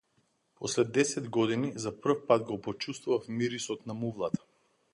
[0.55, 4.43] После десет години, за прв пат го почувствував мирисот на мувлата.